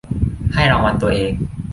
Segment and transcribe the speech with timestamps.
[0.53, 1.31] ให้รางวัลตัวเอง